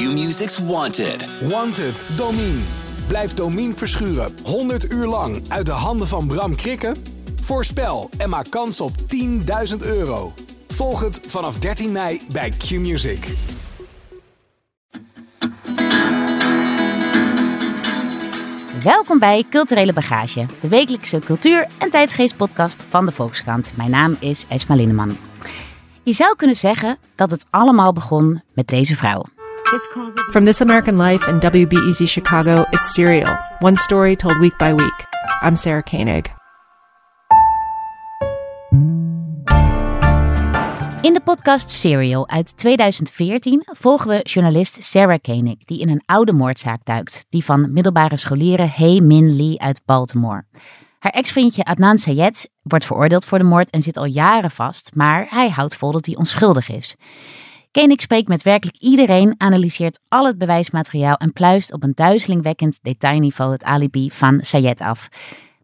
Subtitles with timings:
[0.00, 1.28] Q-Music's Wanted.
[1.40, 2.58] Wanted, Domine.
[3.06, 6.96] Blijf Domine verschuren 100 uur lang uit de handen van Bram Krikken?
[7.40, 8.90] Voorspel en maak kans op
[9.70, 10.32] 10.000 euro.
[10.68, 13.26] Volg het vanaf 13 mei bij Q-Music.
[18.82, 23.72] Welkom bij Culturele Bagage, de wekelijkse cultuur- en tijdsgeestpodcast van de Volkskrant.
[23.76, 25.16] Mijn naam is Esma Linneman.
[26.02, 29.24] Je zou kunnen zeggen dat het allemaal begon met deze vrouw.
[30.32, 33.38] From This American Life and WBEZ Chicago, it's Serial.
[33.60, 35.06] One story told week by week.
[35.42, 36.24] I'm Sarah Koenig.
[41.02, 46.32] In de podcast Serial uit 2014 volgen we journalist Sarah Koenig, die in een oude
[46.32, 50.44] moordzaak duikt, die van middelbare scholieren Hey Min Lee uit Baltimore.
[50.98, 55.26] Haar ex-vriendje Adnan Sayed wordt veroordeeld voor de moord en zit al jaren vast, maar
[55.28, 56.96] hij houdt vol dat hij onschuldig is.
[57.72, 63.52] Koenig spreekt met werkelijk iedereen, analyseert al het bewijsmateriaal en pluist op een duizelingwekkend detailniveau
[63.52, 65.08] het alibi van Sayed af.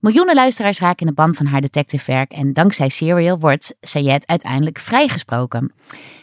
[0.01, 4.79] Miljoenen luisteraars raken in de ban van haar detectivewerk en dankzij Serial wordt Sayed uiteindelijk
[4.79, 5.73] vrijgesproken.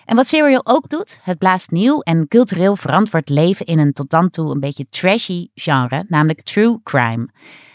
[0.06, 4.10] En wat Serial ook doet, het blaast nieuw en cultureel verantwoord leven in een tot
[4.10, 7.28] dan toe een beetje trashy genre, namelijk true crime.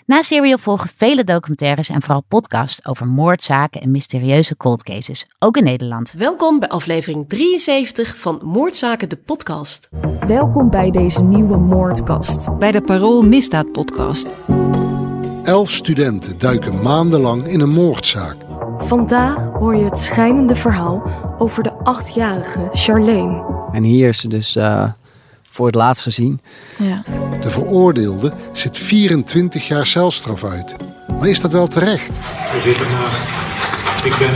[0.08, 5.56] Na Serial volgen vele documentaires en vooral podcasts over moordzaken en mysterieuze cold cases, ook
[5.56, 6.12] in Nederland.
[6.12, 9.88] Welkom bij aflevering 73 van Moordzaken de podcast.
[10.26, 12.58] Welkom bij deze nieuwe moordkast.
[12.58, 14.26] Bij de Parool Misdaad Podcast.
[15.42, 18.36] Elf studenten duiken maandenlang in een moordzaak.
[18.78, 21.02] Vandaag hoor je het schijnende verhaal
[21.38, 23.68] over de achtjarige Charlene.
[23.72, 24.92] En hier is ze dus uh,
[25.58, 26.40] voor het laatst gezien.
[26.76, 27.02] Ja.
[27.40, 30.76] De veroordeelde zit 24 jaar celstraf uit.
[31.18, 32.10] Maar is dat wel terecht?
[32.56, 33.22] U zit ernaast.
[34.04, 34.30] Ik ben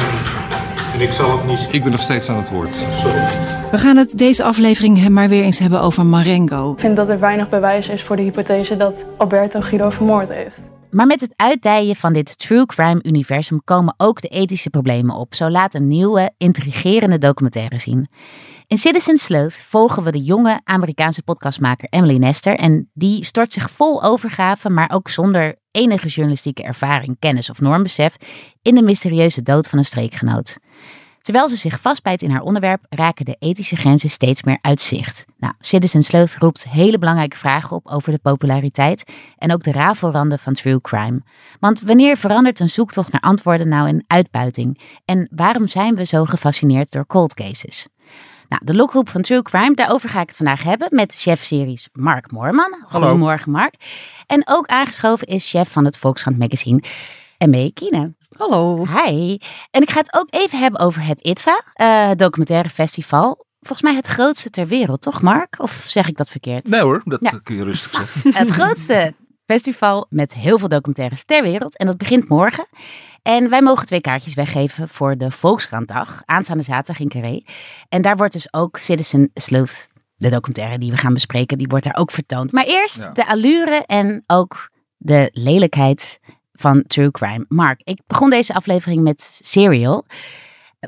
[0.95, 1.69] en ik zal het niet.
[1.70, 2.75] Ik ben nog steeds aan het woord.
[2.92, 3.29] Sorry.
[3.70, 6.73] We gaan het deze aflevering maar weer eens hebben over Marengo.
[6.73, 10.59] Ik vind dat er weinig bewijs is voor de hypothese dat Alberto Guido vermoord heeft.
[10.91, 15.35] Maar met het uitdijen van dit true crime universum komen ook de ethische problemen op.
[15.35, 18.08] Zo laat een nieuwe, intrigerende documentaire zien.
[18.73, 22.55] In Citizen Sleuth volgen we de jonge Amerikaanse podcastmaker Emily Nestor.
[22.57, 28.17] En die stort zich vol overgave, maar ook zonder enige journalistieke ervaring, kennis of normbesef,
[28.63, 30.59] in de mysterieuze dood van een streekgenoot.
[31.21, 35.25] Terwijl ze zich vastbijt in haar onderwerp, raken de ethische grenzen steeds meer uit zicht.
[35.37, 40.39] Nou, Citizen Sleuth roept hele belangrijke vragen op over de populariteit en ook de rafelranden
[40.39, 41.23] van true crime.
[41.61, 44.81] Want wanneer verandert een zoektocht naar antwoorden nou in uitbuiting?
[45.05, 47.87] En waarom zijn we zo gefascineerd door cold cases?
[48.52, 52.30] Nou, de lokroep van True Crime, daarover ga ik het vandaag hebben met chef-series Mark
[52.30, 52.77] Moorman.
[52.89, 53.07] Hallo.
[53.07, 53.74] Goedemorgen Mark.
[54.27, 56.83] En ook aangeschoven is chef van het Volkskrant magazine,
[57.39, 57.70] M.E.
[57.70, 58.14] Kiene.
[58.36, 58.86] Hallo.
[58.86, 59.39] Hi.
[59.70, 63.46] En ik ga het ook even hebben over het ITVA, uh, documentaire festival.
[63.61, 65.55] Volgens mij het grootste ter wereld, toch Mark?
[65.58, 66.68] Of zeg ik dat verkeerd?
[66.68, 67.41] Nee hoor, dat Ja.
[67.42, 68.35] kun je rustig zeggen.
[68.35, 69.14] het grootste
[69.47, 71.77] festival met heel veel documentaires ter wereld.
[71.77, 72.67] En dat begint morgen.
[73.23, 77.42] En wij mogen twee kaartjes weggeven voor de Volkskrantdag, aanstaande zaterdag in Carré.
[77.89, 79.86] En daar wordt dus ook Citizen Sleuth,
[80.17, 82.53] de documentaire die we gaan bespreken, die wordt daar ook vertoond.
[82.53, 83.08] Maar eerst Ja.
[83.08, 86.20] de allure en ook de lelijkheid
[86.53, 87.45] van true crime.
[87.48, 90.07] Mark, ik begon deze aflevering met Serial.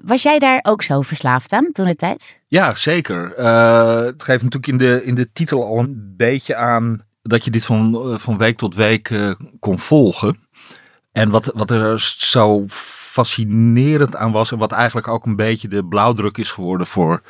[0.02, 2.40] Was jij daar ook zo verslaafd aan toen de tijd?
[2.48, 3.34] Ja, zeker.
[3.34, 7.50] Eh, het geeft natuurlijk in de, in de titel al een beetje aan dat je
[7.50, 10.38] dit van, eh, van week tot week eh, kon volgen.
[11.12, 15.84] En wat, wat er zo fascinerend aan was en wat eigenlijk ook een beetje de
[15.84, 17.22] blauwdruk is geworden voor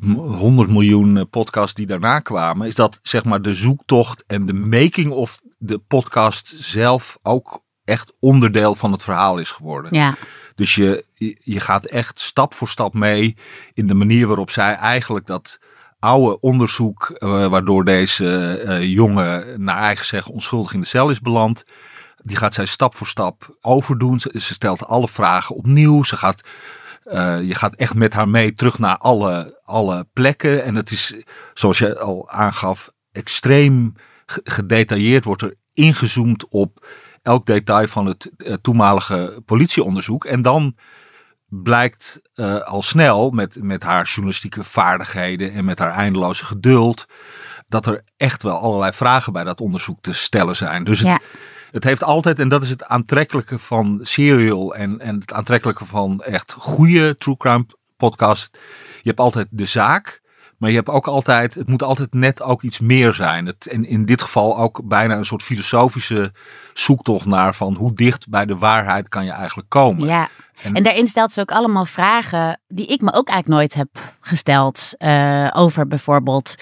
[0.00, 4.46] m- 100 miljoen eh, podcasts die daarna kwamen, is dat zeg maar de zoektocht en
[4.46, 9.94] de making of de podcast zelf ook echt onderdeel van het verhaal is geworden.
[9.94, 10.14] Ja.
[10.54, 11.04] Dus je
[11.38, 13.36] je gaat echt stap voor stap mee
[13.74, 15.58] in de manier waarop zij eigenlijk dat
[15.98, 21.20] oude onderzoek, eh, waardoor deze eh, jongen naar eigen zeggen onschuldig in de cel is
[21.20, 21.62] beland,
[22.16, 24.20] die gaat zij stap voor stap overdoen.
[24.20, 26.02] Ze, stelt alle vragen opnieuw.
[26.02, 26.40] Ze gaat,
[27.42, 30.64] je gaat echt met haar mee terug naar alle, alle plekken.
[30.64, 31.22] En het is,
[31.54, 33.92] zoals je al aangaf, extreem
[34.26, 36.86] ge- gedetailleerd wordt er ingezoomd op
[37.22, 38.30] elk detail van het
[38.62, 40.24] toenmalige politieonderzoek.
[40.24, 40.74] En dan
[41.48, 47.06] blijkt eh, al snel met, met haar journalistieke vaardigheden en met haar eindeloze geduld,
[47.68, 50.84] dat er echt wel allerlei vragen bij dat onderzoek te stellen zijn.
[50.84, 51.22] Dus het,
[51.70, 56.20] het heeft altijd, en dat is het aantrekkelijke van Serial en, en het aantrekkelijke van
[56.22, 57.66] echt goede true crime
[57.96, 58.58] podcast.
[59.02, 60.20] Je hebt altijd de zaak,
[60.58, 63.46] Maar je hebt ook altijd, het moet altijd net ook iets meer zijn.
[63.46, 66.32] Het, en in dit geval ook bijna een soort filosofische
[66.74, 70.06] zoektocht naar van hoe dicht bij de waarheid kan je eigenlijk komen.
[70.06, 70.28] Ja.
[70.62, 73.88] En, daarin stelt ze ook allemaal vragen die ik me ook eigenlijk nooit heb
[74.20, 74.94] gesteld.
[74.98, 76.54] Uh, over bijvoorbeeld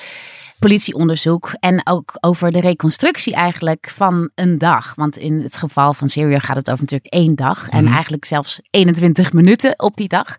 [0.59, 4.95] politieonderzoek en ook over de reconstructie eigenlijk van een dag.
[4.95, 7.93] Want in het geval van Syrië gaat het over natuurlijk één dag en Mhm.
[7.93, 10.37] eigenlijk zelfs 21 minuten op die dag.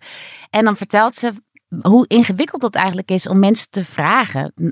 [0.49, 1.33] En dan vertelt ze
[1.81, 4.65] hoe ingewikkeld het eigenlijk is om mensen te vragen uh,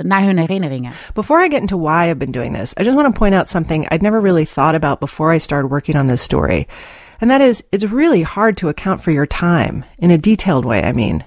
[0.00, 0.92] naar hun herinneringen.
[1.14, 3.48] Before I get into why I've been doing this, I just want to point out
[3.48, 6.66] something I'd never really thought about before I started working on this story.
[7.18, 10.82] And that is, it's really hard to account for your time in a detailed way,
[10.82, 11.24] I mean.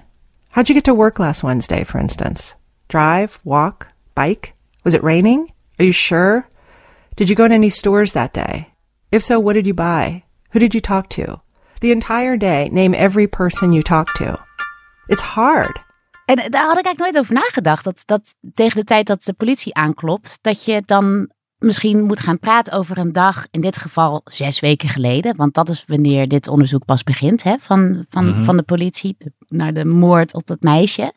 [0.50, 2.54] How'd you get to work last Wednesday, for instance?
[2.88, 4.54] Drive, walk, bike?
[4.84, 5.52] Was it raining?
[5.78, 6.48] Are you sure?
[7.16, 8.72] Did you go to any stores that day?
[9.12, 10.24] If so, what did you buy?
[10.50, 11.40] Who did you talk to?
[11.80, 14.43] The entire day, name every person you talked to.
[15.06, 15.82] It's hard.
[16.24, 17.84] En daar had ik eigenlijk nooit over nagedacht.
[17.84, 22.38] Dat, dat tegen de tijd dat de politie aanklopt, dat je dan misschien moet gaan
[22.38, 25.36] praten over een dag, in dit geval zes weken geleden.
[25.36, 28.44] Want dat is wanneer dit onderzoek pas begint hè, van, van, Mhm.
[28.44, 31.12] van de politie de- naar de moord op dat meisje.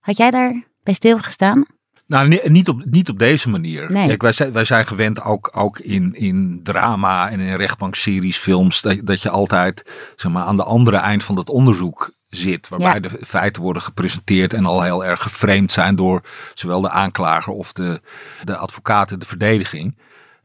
[0.00, 1.64] Had jij daar bij stilgestaan?
[2.06, 3.92] Nou, ni- niet op, niet op deze manier.
[3.92, 4.06] Nee.
[4.06, 8.80] Kijk, wij, zijn, wij zijn gewend ook, ook in, in drama en in rechtbankseries, films,
[8.80, 12.68] dat, dat je altijd zeg maar, aan de andere eind van dat onderzoek zit.
[12.68, 13.00] Waarbij Ja.
[13.00, 16.22] de feiten worden gepresenteerd en al heel erg geframed zijn door
[16.54, 18.00] zowel de aanklager of de,
[18.44, 19.98] de advocaten, de verdediging.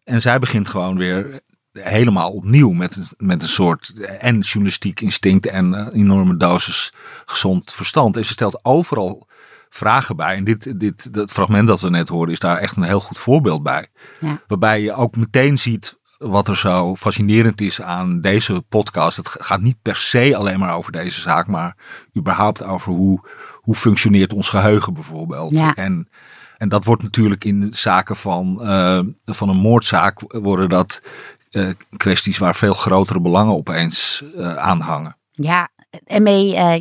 [0.03, 1.39] En zij begint gewoon weer
[1.71, 6.93] helemaal opnieuw met, een- met een soort en journalistiek instinct en een enorme dosis
[7.25, 8.17] gezond verstand.
[8.17, 9.27] En ze stelt overal
[9.69, 10.35] vragen bij.
[10.35, 13.19] En dit, dit, dat fragment dat we net hoorden is daar echt een heel goed
[13.19, 13.87] voorbeeld bij.
[14.19, 14.41] Ja.
[14.47, 15.97] Waarbij je ook meteen ziet
[16.29, 19.17] wat er zo fascinerend is aan deze podcast.
[19.17, 21.75] Het gaat niet per se alleen maar over deze zaak, maar
[22.17, 23.19] überhaupt over hoe,
[23.53, 25.51] hoe functioneert ons geheugen bijvoorbeeld.
[25.51, 25.75] Ja.
[25.75, 26.09] En,
[26.57, 31.01] en dat wordt natuurlijk in zaken van, eh, van een moordzaak worden dat
[31.51, 35.17] eh, kwesties waar veel grotere belangen opeens eh, aan hangen.
[35.31, 35.69] Ja,
[36.05, 36.73] en mee, eh,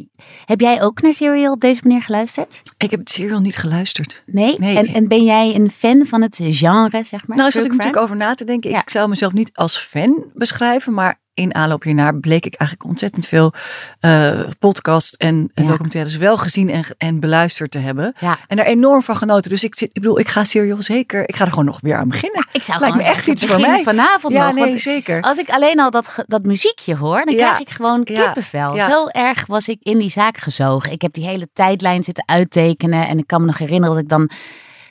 [0.45, 2.61] heb jij ook naar Serial op deze manier geluisterd?
[2.77, 4.23] Ik heb Serial niet geluisterd.
[4.27, 4.59] Nee?
[4.59, 4.77] Nee.
[4.77, 7.37] En, en ben jij een fan van het genre, zeg maar?
[7.37, 8.71] Nou, zat ik natuurlijk over na te denken.
[8.71, 13.27] Ik zou mezelf niet als fan beschrijven, maar in aanloop hiernaar bleek ik eigenlijk ontzettend
[13.27, 13.53] veel
[14.01, 15.65] eh podcasts en Ja.
[15.65, 18.15] documentaires wel gezien en, en beluisterd te hebben.
[18.21, 18.39] Ja.
[18.49, 19.51] En er enorm van genoten.
[19.51, 22.09] Dus ik, ik bedoel, ik ga Serial zeker, ik ga er gewoon nog weer aan
[22.09, 22.47] beginnen.
[22.53, 23.83] Ik zou Lijkt me echt iets voor mij.
[23.83, 24.55] vanavond ja, nog.
[24.55, 25.21] nee, want zeker.
[25.23, 27.47] Als ik alleen al dat, dat muziekje hoor, dan Ja.
[27.47, 28.25] krijg ik gewoon Ja.
[28.25, 28.77] kippenvel.
[28.77, 30.93] Zo erg was ik in die zaak gezogen.
[30.93, 33.07] Ik heb die hele tijdlijn zitten uittekenen.
[33.09, 34.31] En ik kan me nog herinneren dat ik dan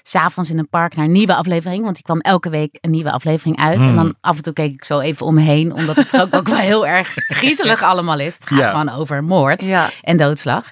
[0.04, 1.84] s'avonds in een park naar een nieuwe aflevering.
[1.84, 3.80] Want die kwam elke week een nieuwe aflevering uit.
[3.80, 3.88] Hmm.
[3.90, 5.74] En dan af en toe keek ik zo even om me heen.
[5.74, 8.34] Omdat het ook, ook wel heel erg griezelig allemaal is.
[8.34, 8.70] Het gaat Ja.
[8.70, 9.90] gewoon over moord Ja.
[10.02, 10.72] en doodslag.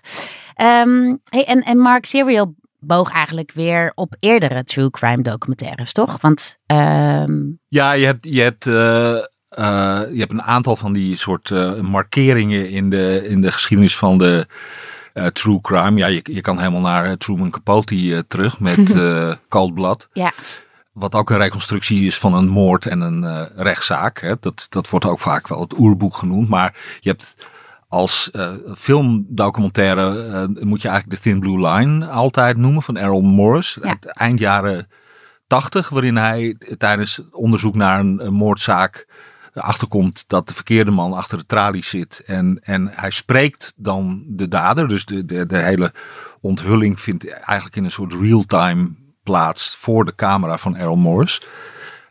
[0.53, 6.21] Ehm, hey, en, en Mark Serial boog eigenlijk weer op eerdere true crime documentaires, toch?
[6.21, 7.33] Want ehm,
[7.67, 9.15] Ja, je hebt, je hebt, eh,
[9.47, 13.97] eh, je hebt een aantal van die soort eh, markeringen in de, in de geschiedenis
[13.97, 14.47] van de
[15.13, 15.97] eh, true crime.
[15.97, 18.95] Ja, je, je kan helemaal naar eh, Truman Capote eh, terug met
[19.49, 20.09] Cold Blood.
[20.13, 20.31] ja,
[20.91, 24.19] Wat ook een reconstructie is van een moord en een rechtszaak.
[24.19, 24.33] Hè.
[24.39, 26.49] Dat, dat wordt ook vaak wel het oerboek genoemd.
[26.49, 27.47] Maar je hebt
[27.87, 28.31] als
[28.75, 33.77] filmdocumentaire moet je eigenlijk de Thin Blue Line altijd noemen van Errol Morris.
[33.81, 33.89] Ja.
[33.89, 34.87] Uit eind jaren
[35.47, 39.07] 80, waarin hij tijdens onderzoek naar een, een moordzaak
[39.53, 42.24] erachter komt dat de verkeerde man achter de tralies zit.
[42.25, 44.88] En, en hij spreekt dan de dader.
[44.88, 45.94] Dus de, de, de hele
[46.42, 48.89] onthulling vindt eigenlijk in een soort real-time
[49.24, 51.41] plaats voor de camera van Errol Morris.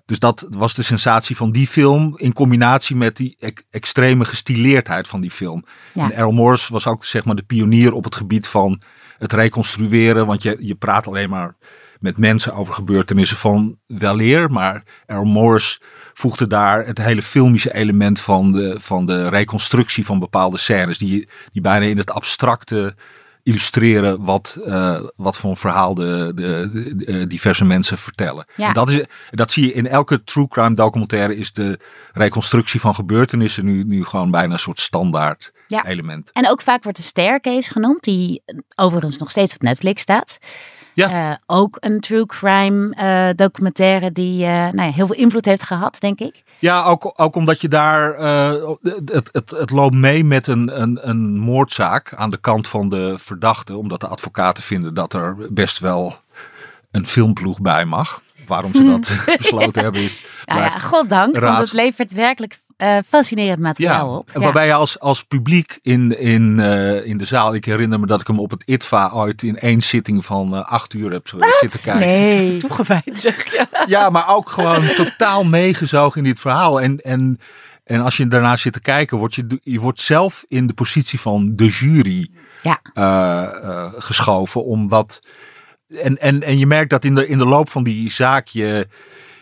[0.05, 5.09] Dus dat was de sensatie van die film in combinatie met die ex- extreme gestileerdheid
[5.09, 5.65] van die film.
[5.95, 6.05] Ja.
[6.05, 8.81] En Errol Morris was ook zeg maar de pionier op het gebied van
[9.19, 10.27] het reconstrueren.
[10.27, 11.57] Want je, je praat alleen maar
[12.01, 14.51] met mensen over gebeurtenissen van weleer.
[14.51, 15.81] Maar Errol Morris
[16.13, 20.99] voegde daar het hele filmische element van de, van de reconstructie van bepaalde scènes.
[20.99, 22.95] Die, die bijna in het abstracte
[23.43, 28.45] illustreren wat, eh, wat voor een verhaal de, de, de, eh, diverse mensen vertellen.
[28.57, 28.69] Ja.
[28.69, 31.79] En dat, is, dat zie je in elke true crime documentaire is de
[32.13, 35.87] reconstructie van gebeurtenissen nu, nu gewoon bijna een soort standaard Ja.
[35.87, 36.31] element.
[36.33, 38.43] En ook vaak wordt de Staircase genoemd, die
[38.77, 40.39] overigens nog steeds op Netflix staat.
[40.95, 41.31] Ja.
[41.31, 45.63] Eh, ook een true crime eh, documentaire die eh, nou ja, heel veel invloed heeft
[45.63, 46.43] gehad, denk ik.
[46.59, 48.15] Ja, ook, ook omdat je daar.
[49.05, 53.15] het, het, het loopt mee met een, een, een moordzaak aan de kant van de
[53.19, 53.77] verdachte.
[53.77, 56.17] Omdat de advocaten vinden dat er best wel
[56.91, 58.23] een filmploeg bij mag.
[58.47, 60.23] Waarom ze dat besloten hebben is.
[60.45, 64.31] Ja, ja, goddank, want het levert werkelijk eh, fascinerend materiaal op.
[64.33, 68.07] En waarbij je als, als publiek in, in, eh, in de zaal, ik herinner me
[68.07, 71.29] dat ik hem op het ITVA ooit in één zitting van eh, acht uur heb
[71.61, 72.09] zitten kijken.
[72.09, 72.57] Nee.
[72.67, 73.67] Toegewijd zeg je.
[73.87, 76.81] Ja, maar ook gewoon totaal meegezogen in dit verhaal.
[76.81, 77.41] En, en,
[77.85, 81.21] en als je daarna zit te kijken, word je, je wordt zelf in de positie
[81.21, 82.29] van de jury
[82.63, 82.81] Ja.
[82.95, 84.65] eh, eh, geschoven.
[84.65, 85.21] Omdat,
[85.89, 88.89] en, en, en je merkt dat in de, in de loop van die zaak je,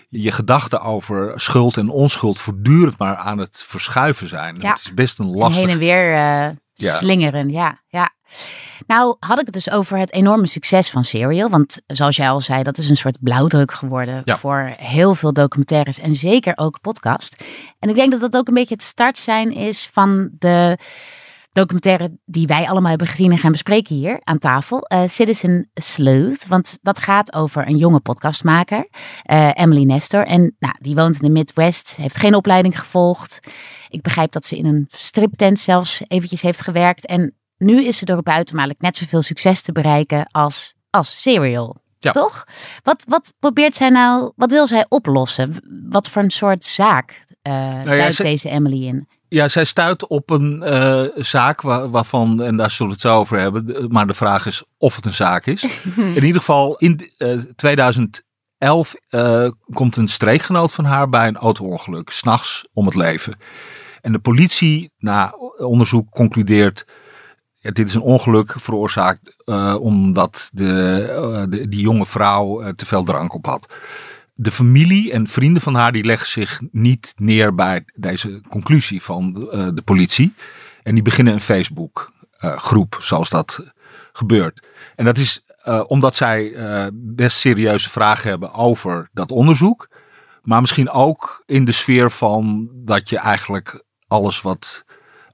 [0.08, 4.56] je gedachten over schuld en onschuld voortdurend maar aan het verschuiven zijn.
[4.60, 4.68] Ja.
[4.68, 5.64] Het is best een En lastig...
[5.64, 6.92] heen en weer eh, Ja.
[6.96, 8.10] slingeren, ja, ja.
[8.86, 11.48] Nou had ik het dus over het enorme succes van Serial.
[11.48, 14.36] Want zoals jij al zei, dat is een soort blauwdruk geworden Ja.
[14.36, 17.44] voor heel veel documentaires en zeker ook podcast.
[17.78, 20.78] En ik denk dat dat ook een beetje het startsein is van de
[21.58, 24.80] documentaire die wij allemaal hebben gezien en gaan bespreken hier aan tafel.
[24.82, 26.46] eh, Citizen Sleuth.
[26.46, 28.88] Want dat gaat over een jonge podcastmaker,
[29.22, 30.26] eh, Emily Nestor.
[30.26, 33.40] En nou, die woont in de Midwest, heeft geen opleiding gevolgd.
[33.88, 37.06] Ik begrijp dat ze in een striptent zelfs eventjes heeft gewerkt.
[37.06, 38.04] En nu is ze
[38.52, 41.76] om eigenlijk net zoveel succes te bereiken als, als Serial.
[41.98, 42.10] Ja.
[42.12, 42.44] Toch?
[42.82, 45.54] Wat, wat probeert zij nou, wat wil zij oplossen?
[45.88, 47.24] Wat voor een soort zaak
[47.84, 49.08] duikt ze- deze Emily in?
[49.28, 53.18] Ja, zij stuit op een eh, zaak wa- waarvan, en daar zullen we het zo
[53.18, 55.62] over hebben, maar de vraag is of het een zaak is.
[55.96, 62.10] in ieder geval, in eh, 2011 eh, komt een streekgenoot van haar bij een auto-ongeluk,
[62.10, 63.36] s'nachts om het leven.
[64.00, 66.84] En de politie, na onderzoek, concludeert,
[67.60, 72.68] ja, dit is een ongeluk veroorzaakt eh, omdat de, eh, de, die jonge vrouw eh,
[72.72, 73.68] te veel drank op had
[74.40, 79.50] de familie en vrienden van haar die leggen zich niet neer bij deze conclusie van
[79.50, 80.34] eh, de politie.
[80.82, 83.72] En die beginnen een Facebook eh, groep zoals dat
[84.12, 84.66] gebeurt.
[84.94, 86.52] En dat is eh, omdat zij
[86.92, 89.88] best serieuze vragen hebben over dat onderzoek.
[90.42, 94.84] Maar misschien ook in de sfeer van dat je eigenlijk alles wat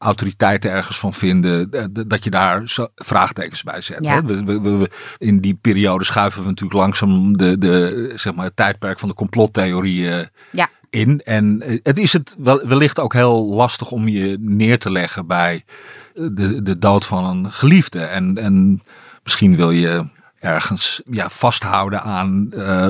[0.05, 3.99] autoriteiten ergens van vinden, eh, dat je daar zo- vraagtekens bij zet.
[4.01, 4.15] Ja.
[4.15, 4.23] Hè?
[4.23, 8.45] We, we- we- we- in die periode schuiven we natuurlijk langzaam de, de, zeg maar,
[8.45, 10.69] het tijdperk van de complottheorieën Ja.
[10.91, 11.21] in.
[11.21, 15.27] En eh, het is het wel, wellicht ook heel lastig om je neer te leggen
[15.27, 15.65] bij
[16.15, 18.01] eh, de, de dood van een geliefde.
[18.03, 18.83] En, en
[19.23, 20.07] misschien wil je
[20.39, 22.89] ergens ja, vasthouden aan, eh,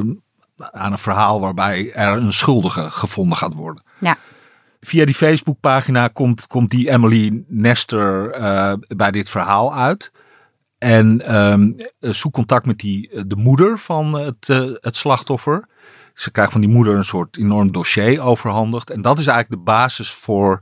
[0.57, 3.83] aan een verhaal waarbij er een schuldige gevonden gaat worden.
[3.99, 4.17] Ja.
[4.85, 10.13] Via die Facebookpagina komt, komt die Emily Nestor eh, bij dit verhaal uit.
[10.79, 15.69] En ehm zoekt contact met die, eh, de moeder van het, eh, het slachtoffer.
[16.15, 18.91] Ze krijgt van die moeder een soort enorm dossier overhandigd.
[18.91, 20.61] En dat is eigenlijk de basis voor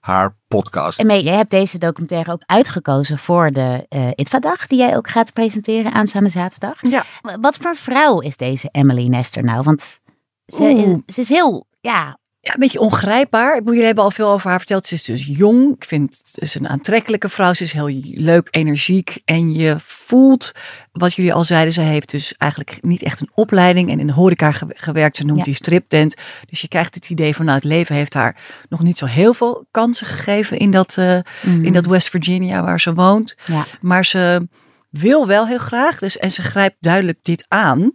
[0.00, 0.98] haar podcast.
[0.98, 5.10] En mee, jij hebt deze documentaire ook uitgekozen voor de eh ITVA-dag, die jij ook
[5.10, 6.78] gaat presenteren aanstaande zaterdag.
[6.80, 7.04] Ja.
[7.40, 9.62] Wat voor vrouw is deze Emily Nestor nou?
[9.62, 10.00] Want
[10.46, 10.98] ze, Oeh.
[11.06, 13.56] ze is heel, ja, Ja, een beetje ongrijpbaar.
[13.56, 14.86] Ik jullie hebben al veel over haar verteld.
[14.86, 15.74] Ze is dus jong.
[15.74, 17.52] Ik vind het is een aantrekkelijke vrouw.
[17.54, 19.20] Ze is heel leuk, energiek.
[19.24, 20.52] En je voelt,
[20.92, 23.90] wat jullie al zeiden, ze heeft dus eigenlijk niet echt een opleiding.
[23.90, 25.16] En in de horeca ge- gewerkt.
[25.16, 25.44] Ze noemt Ja.
[25.44, 26.14] die striptent.
[26.50, 28.36] Dus je krijgt het idee van, nou, het leven heeft haar
[28.68, 31.64] nog niet zo heel veel kansen gegeven in dat, eh, Mhm.
[31.64, 33.36] in dat West Virginia waar ze woont.
[33.46, 33.64] ja.
[33.80, 34.48] Maar ze
[34.90, 35.98] wil wel heel graag.
[35.98, 37.92] Dus, en ze grijpt duidelijk dit aan.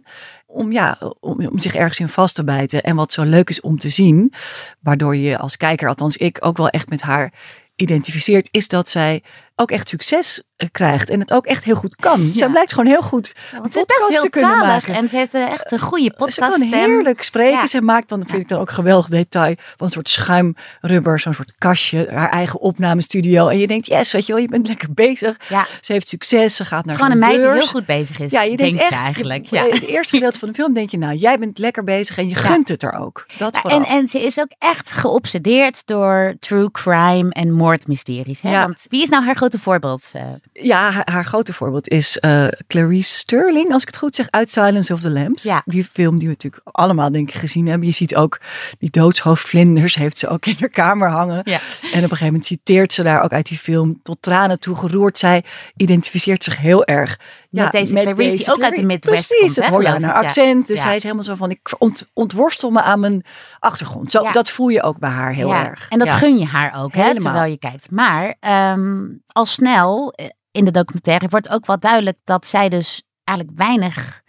[0.56, 2.82] Om, ja, om, om zich ergens in vast te bijten.
[2.82, 4.32] En wat zo leuk is om te zien.
[4.80, 7.32] Waardoor je als kijker, althans ik, ook wel echt met haar
[7.74, 8.48] identificeert.
[8.50, 9.22] Is dat zij
[9.56, 11.10] ook echt succes eh, krijgt.
[11.10, 12.30] En het ook echt heel goed kan.
[12.34, 14.94] Zij blijkt gewoon heel goed Want ze is podcast heel te kunnen talig maken.
[14.94, 16.38] en ze heeft eh, echt een goede Ze podcast.
[16.58, 17.58] kan heerlijk spreken.
[17.58, 17.66] Ja.
[17.66, 21.52] Ze maakt dan, vind ik dan ook geweldig detail, van een soort schuimrubber, zo'n soort
[21.58, 23.48] kastje, haar eigen opnamestudio.
[23.48, 25.36] En je denkt, yes, weet je wel, je bent lekker bezig.
[25.48, 25.64] Ja.
[25.80, 28.30] Ze heeft succes, ze gaat naar gewoon een meid die heel goed bezig is.
[28.30, 29.44] Ja, je denkt echt, eigenlijk.
[29.46, 29.64] je- Ja.
[29.68, 32.34] Het eerste gedeelte van de film denk je, nou, jij bent lekker bezig en je
[32.34, 33.26] gunt het er ook.
[33.38, 33.80] Dat Ja, vooral.
[33.80, 38.42] en, en ze is ook echt geobsedeerd door true crime en moordmysteries.
[38.42, 38.50] Hè?
[38.50, 38.60] Ja.
[38.60, 40.10] Want wie is nou haar grote voorbeeld?
[40.12, 40.22] eh?
[40.52, 44.50] Ja, haar, haar grote voorbeeld is eh, Clarice Sterling, als ik het goed zeg, uit
[44.50, 45.42] Silence of the Lambs.
[45.42, 45.62] Ja.
[45.64, 47.86] Die film die we natuurlijk allemaal denk ik gezien hebben.
[47.88, 48.40] Je ziet ook
[48.78, 51.40] die doodshoofdvlinders heeft ze ook in haar kamer hangen.
[51.44, 51.58] Ja.
[51.82, 54.76] En op een gegeven moment citeert ze daar ook uit die film tot tranen toe
[54.76, 55.18] geroerd.
[55.18, 55.44] Zij
[55.76, 57.18] identificeert zich heel erg.
[57.50, 60.02] Met deze Clarice, die ook uit de Midwest Precies, komt, dat hè, hoor je aan
[60.02, 60.20] haar ja.
[60.20, 60.66] accent.
[60.66, 60.82] Dus Ja.
[60.82, 63.24] zij is helemaal zo van, ik ont, ontworstel me aan mijn
[63.58, 64.10] achtergrond.
[64.10, 64.32] Zo, Ja.
[64.32, 65.88] Dat voel je ook bij haar heel Ja, erg.
[65.88, 66.16] En dat Ja.
[66.16, 67.22] gun je haar ook, hè, Helemaal.
[67.22, 67.90] terwijl je kijkt.
[67.90, 68.98] Maar ehm,
[69.36, 74.22] al snel eh, in de documentaire wordt ook wel duidelijk dat zij dus eigenlijk weinig...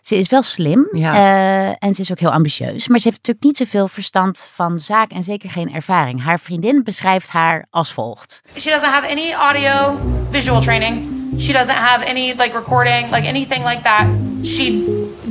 [0.00, 1.14] Ze is wel slim Ja.
[1.14, 2.88] eh, en ze is ook heel ambitieus.
[2.88, 6.22] Maar ze heeft natuurlijk niet zoveel verstand van zaak en zeker geen ervaring.
[6.22, 8.40] Haar vriendin beschrijft haar als volgt.
[8.56, 9.98] She doesn't have any audio
[10.30, 11.08] visual training.
[11.38, 14.06] She doesn't have any like recording, like anything like that.
[14.44, 14.84] She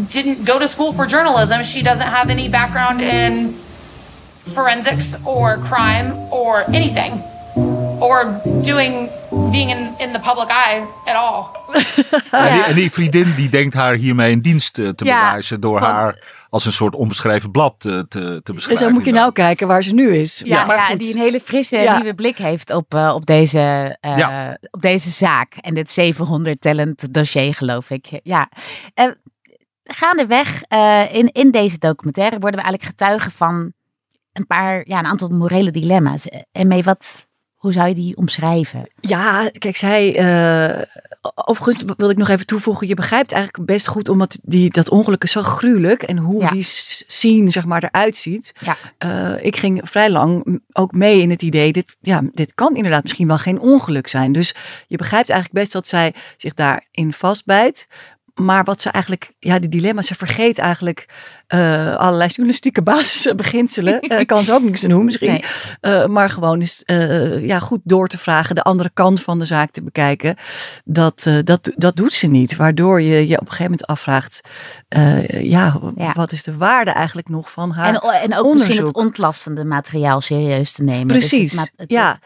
[0.09, 1.61] didn't go to school for journalism.
[1.61, 3.55] She doesn't have any background in
[4.53, 7.21] forensics or crime or anything
[7.99, 9.09] or doing
[9.51, 11.43] being in, in the public eye at all.
[12.31, 15.61] En, die, en die vriendin die denkt haar hiermee een dienst eh, te Ja, bewijzen
[15.61, 18.85] door van- haar als een soort onbeschreven blad eh, te, te En beschrijven.
[18.85, 20.41] zo moet je nou kijken waar ze nu is.
[20.45, 21.95] Ja, maar ja, die een hele frisse Ja.
[21.97, 24.57] nieuwe blik heeft op, eh, op, deze, eh, Ja.
[24.71, 25.53] op deze zaak.
[25.55, 28.19] En dit 700 talent dossier, geloof ik.
[28.23, 28.49] Ja.
[28.93, 29.05] Eh,
[29.83, 33.73] gaandeweg eh, in, in deze documentaire worden we eigenlijk getuigen van
[34.33, 36.27] een paar, ja, een aantal morele dilemma's.
[36.51, 37.27] En mee wat,
[37.59, 38.89] hoe zou je die omschrijven?
[38.99, 40.15] Ja, kijk, zij.
[40.15, 40.81] eh
[41.45, 42.87] overigens wil ik nog even toevoegen.
[42.87, 46.03] Je begrijpt eigenlijk best goed, omdat die, dat ongeluk is zo gruwelijk.
[46.03, 46.49] En hoe Ja.
[46.49, 46.63] die
[47.07, 48.51] scene, zeg maar, eruit ziet.
[48.59, 48.75] Ja.
[48.97, 51.71] Eh, ik ging vrij lang ook mee in het idee.
[51.71, 54.31] Dit, ja, dit kan inderdaad misschien wel geen ongeluk zijn.
[54.31, 54.53] Dus
[54.87, 57.87] je begrijpt eigenlijk best dat zij zich daarin vastbijt.
[58.33, 61.05] Maar wat ze eigenlijk, ja, die dilemma's, ze vergeet eigenlijk
[61.47, 63.99] eh, allerlei journalistieke basisbeginselen.
[63.99, 65.31] Eh kan ze ook niks doen misschien.
[65.31, 65.43] Nee.
[65.81, 66.83] Eh, maar gewoon eens
[67.41, 70.35] ja, goed door te vragen, de andere kant van de zaak te bekijken.
[70.85, 72.55] Dat, dat, dat doet ze niet.
[72.55, 74.41] Waardoor je je op een gegeven moment afvraagt,
[75.41, 76.13] ja, Ja.
[76.13, 80.21] wat is de waarde eigenlijk nog van haar En, en ook misschien het ontlastende materiaal
[80.21, 81.07] serieus te nemen.
[81.07, 82.09] Dus Precies, het ma- het- ja.
[82.09, 82.19] het-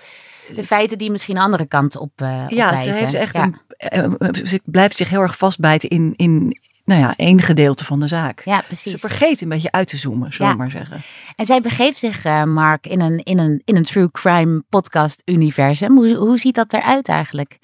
[0.55, 3.43] de feiten die misschien een andere kant op, eh Ja, ze heeft echt Ja.
[3.43, 7.85] een, eh, eh, ze blijft zich heel erg vastbijten in, in nou ja, één gedeelte
[7.85, 8.41] van de zaak.
[8.45, 8.91] Ja, precies.
[8.91, 10.63] Ze vergeet een beetje uit te zoomen, zullen we Ja.
[10.63, 11.01] maar zeggen.
[11.35, 15.95] En zij begeeft zich, Mark, in een, in, een, in een true crime podcast universum.
[15.97, 17.57] Hoe, hoe ziet dat eruit eigenlijk?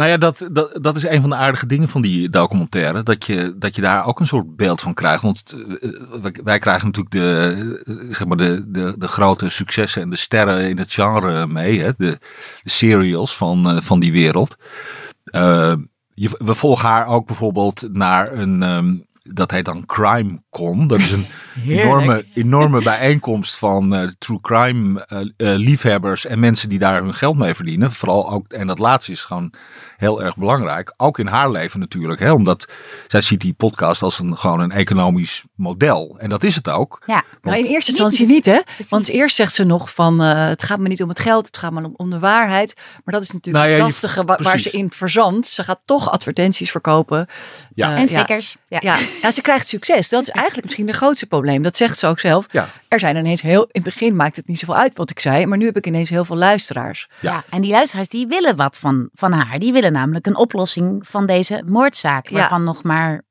[0.00, 3.02] Nou ja, dat, dat, dat is een van de aardige dingen van die documentaire.
[3.02, 5.22] Dat je, dat je daar ook een soort beeld van krijgt.
[5.22, 5.90] Want eh,
[6.22, 10.16] wij, wij krijgen natuurlijk de, eh, zeg maar de, de, de grote successen en de
[10.16, 11.80] sterren in het genre mee.
[11.80, 11.90] Hè?
[11.96, 12.18] De,
[12.64, 14.56] serials van, eh, van die wereld.
[15.24, 15.74] Eh,
[16.14, 18.62] je, we volgen haar ook bijvoorbeeld naar een...
[18.62, 18.96] ehm,
[19.32, 20.86] dat heet dan Crime Con.
[20.86, 21.26] Dat is een
[21.68, 27.14] enorme, enorme bijeenkomst van eh, true crime eh, eh, liefhebbers en mensen die daar hun
[27.14, 27.90] geld mee verdienen.
[27.92, 29.52] Vooral ook, en dat laatste is gewoon
[29.96, 30.94] heel erg belangrijk.
[30.96, 32.20] Ook in haar leven natuurlijk.
[32.20, 32.68] Hè, omdat
[33.06, 36.14] zij ziet die podcast als een, gewoon een economisch model.
[36.18, 37.02] En dat is het ook.
[37.06, 37.24] Ja.
[37.42, 38.60] Nou, in eerste Niet instantie dus- niet, hè?
[38.64, 38.88] precies.
[38.88, 41.56] Want eerst zegt ze nog van eh, het gaat me niet om het geld, het
[41.56, 42.74] gaat me om, om de waarheid.
[43.04, 45.46] Maar dat is natuurlijk Nou ja, het lastige wa- waar ze in verzandt.
[45.46, 47.26] Ze gaat toch advertenties verkopen.
[47.74, 47.94] Ja.
[47.96, 48.56] En stickers.
[48.68, 48.78] Ja.
[48.82, 48.98] Ja.
[49.22, 50.08] Ja, ze krijgt succes.
[50.08, 51.62] Dat is eigenlijk misschien het grootste probleem.
[51.62, 52.46] Dat zegt ze ook zelf.
[52.50, 52.68] Ja.
[52.88, 55.46] Er zijn ineens heel, in het begin maakt het niet zoveel uit wat ik zei,
[55.46, 57.08] maar nu heb ik ineens heel veel luisteraars.
[57.20, 57.42] Ja.
[57.50, 59.58] en die luisteraars die willen wat van, van haar.
[59.58, 62.28] Die willen namelijk een oplossing van deze moordzaak.
[62.28, 62.36] Ja.
[62.38, 63.22] Waarvan nog maar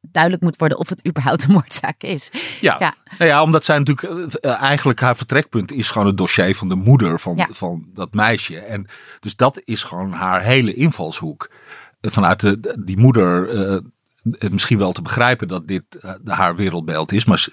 [0.00, 2.30] duidelijk moet worden of het überhaupt een moordzaak is.
[2.60, 2.76] Ja.
[2.78, 2.94] Ja.
[3.18, 6.68] Nou ja, omdat zij natuurlijk eh, eh, eigenlijk haar vertrekpunt is gewoon het dossier van
[6.68, 7.46] de moeder van, Ja.
[7.50, 8.58] van dat meisje.
[8.58, 8.86] En
[9.20, 11.50] dus dat is gewoon haar hele invalshoek.
[12.00, 13.48] Eh, Vanuit de, die moeder
[14.50, 17.24] misschien wel te begrijpen dat dit eh, haar wereldbeeld is.
[17.24, 17.48] Maar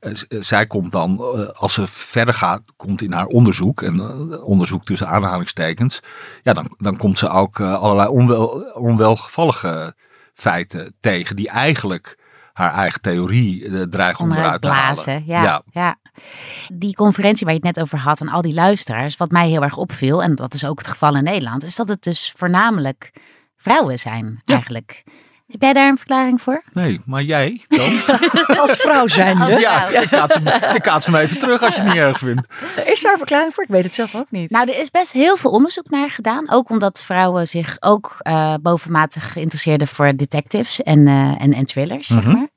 [0.00, 4.00] eh, eh, zij komt dan, eh, als ze verder gaat, komt in haar onderzoek, en
[4.00, 6.00] eh, onderzoek tussen aanhalingstekens,
[6.42, 9.94] ja, dan, dan komt ze ook eh, allerlei onwel, onwelgevallige
[10.34, 12.18] feiten tegen die eigenlijk
[12.52, 15.12] haar eigen theorie eh, dreigen onderuit te blazen.
[15.12, 15.26] halen.
[15.26, 15.96] Ja, ja.
[16.72, 19.62] Die conferentie waar je het net over had en al die luisteraars, wat mij heel
[19.62, 23.12] erg opviel, en dat is ook het geval in Nederland, is dat het dus voornamelijk
[23.56, 25.02] vrouwen zijn eigenlijk.
[25.52, 26.62] Heb jij daar een verklaring voor?
[26.72, 28.00] Nee, maar jij dan?
[28.60, 31.80] Als vrouw zijn Als ja, ik kaats, hem, ik kaats hem even terug als je
[31.80, 32.46] het niet erg vindt.
[32.92, 33.62] Is daar een verklaring voor?
[33.62, 34.50] Ik weet het zelf ook niet.
[34.50, 36.50] Nou, er is best heel veel onderzoek naar gedaan.
[36.50, 42.06] Ook omdat vrouwen zich ook eh, bovenmatig geïnteresseerden voor detectives en, eh, en, en thrillers,
[42.06, 42.32] zeg Mhm.
[42.36, 42.48] maar.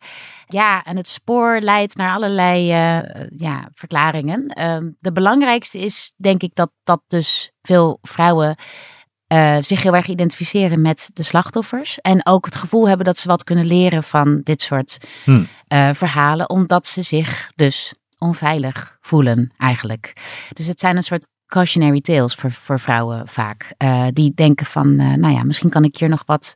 [0.48, 3.00] Ja, en het spoor leidt naar allerlei eh,
[3.38, 4.48] ja, verklaringen.
[4.48, 8.56] Ehm, de belangrijkste is, denk ik, dat, dat dus veel vrouwen
[9.28, 12.02] eh, zich heel erg identificeren met de slachtoffers.
[12.02, 15.44] En ook het gevoel hebben dat ze wat kunnen leren van dit soort Hm.
[15.68, 16.50] eh, verhalen.
[16.50, 20.14] Omdat ze zich dus onveilig voelen eigenlijk.
[20.54, 23.74] Dus het zijn een soort cautionary tales voor, voor vrouwen vaak.
[23.78, 26.54] eh, die denken van, nou ja, misschien kan ik hier nog wat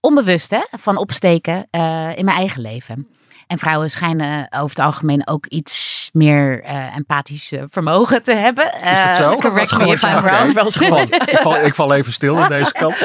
[0.00, 1.56] onbewust hè, van opsteken
[2.14, 3.08] in mijn eigen leven.
[3.46, 8.64] En vrouwen schijnen over het algemeen ook iets meer eh, empathisch eh, vermogen te hebben.
[8.64, 9.30] Is dat zo?
[9.30, 10.50] Eh, correct me if I'm wrong.
[10.50, 12.96] Ik, val, ik, val, ik val even stil in deze kant.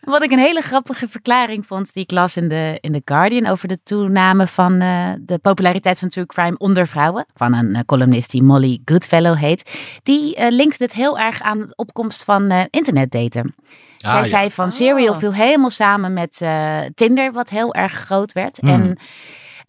[0.00, 3.46] Wat ik een hele grappige verklaring vond die ik las in de, in The Guardian
[3.46, 7.26] over de toename van eh, de populariteit van true crime onder vrouwen.
[7.34, 9.70] Van een columnist die Molly Goodfellow heet.
[10.02, 13.54] Die eh linkte het heel erg aan de opkomst van eh, internetdaten.
[13.98, 14.24] Ah, Zij ja.
[14.24, 18.56] zei van Serial viel helemaal samen met eh, Tinder, wat heel erg groot werd.
[18.60, 18.70] Hmm.
[18.70, 18.98] En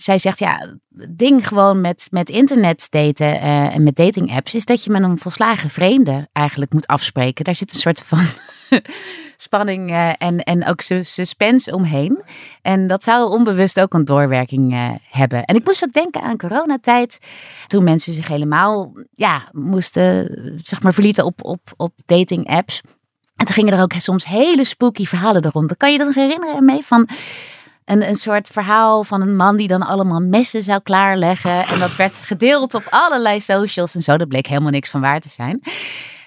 [0.01, 4.55] zij zegt ja, het ding gewoon met, met internet daten eh, en met dating apps
[4.55, 7.43] is dat je met een volslagen vreemde eigenlijk moet afspreken.
[7.43, 8.25] Daar zit een soort van
[9.37, 12.21] spanning eh, en, en ook su- suspense omheen.
[12.61, 15.45] En dat zou onbewust ook een doorwerking eh, hebben.
[15.45, 17.19] En ik moest ook denken aan coronatijd.
[17.67, 22.81] Toen mensen zich helemaal ja, moesten, zeg maar, verlieten op, op, op dating apps.
[23.35, 25.67] En toen gingen er ook soms hele spooky verhalen er rond.
[25.67, 27.09] Dan kan je dat nog herinneren mee van
[27.85, 31.67] een, een soort verhaal van een man die dan allemaal messen zou klaarleggen.
[31.67, 34.17] En dat werd gedeeld op allerlei socials en zo.
[34.17, 35.61] Dat bleek helemaal niks van waar te zijn.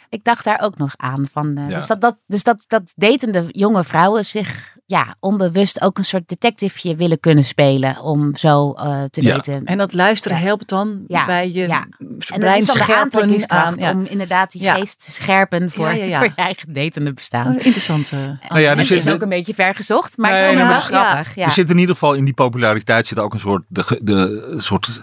[0.09, 1.29] Ik dacht daar ook nog aan.
[1.33, 1.75] Van, eh, Ja.
[1.77, 6.29] Dus, dat, dat, dus dat, dat datende jonge vrouwen zich ja, onbewust ook een soort
[6.29, 8.01] detective willen kunnen spelen.
[8.01, 9.35] Om zo eh, te Ja.
[9.35, 9.65] weten.
[9.65, 11.87] En dat luisteren helpt dan Ja, bij je ja.
[11.99, 13.95] En dat brein is dan de aantrekkingskracht aan.
[13.95, 14.01] Ja.
[14.01, 14.75] om inderdaad die Ja.
[14.75, 16.19] geest te scherpen voor, Ja, ja, ja.
[16.19, 17.47] voor je eigen datende bestaan.
[17.55, 18.11] Oh, interessant.
[18.11, 20.73] Nou ja, er het zit- is ook een beetje ver gezocht, maar Nee, ik vond
[20.73, 21.35] het wel grappig.
[21.35, 21.45] Ja.
[21.45, 25.03] Er zit in ieder geval in die populariteit zit ook een soort, de, de, soort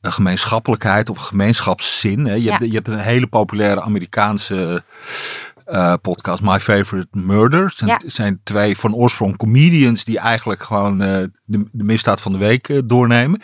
[0.00, 2.26] eh, gemeenschappelijkheid of gemeenschapszin.
[2.26, 2.32] Hè.
[2.34, 2.50] Je, Ja.
[2.50, 4.82] hebt, je hebt een hele populaire Amerikaanse
[5.64, 7.64] eh, podcast, My Favorite Murder.
[7.64, 8.00] Het zijn, Ja.
[8.06, 11.08] zijn twee van oorsprong comedians die eigenlijk gewoon eh,
[11.44, 13.40] de, de misdaad van de week eh, doornemen.